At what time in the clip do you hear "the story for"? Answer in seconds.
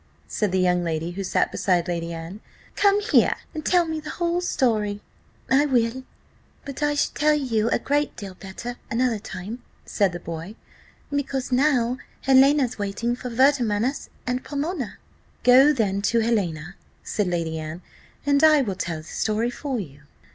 19.03-19.79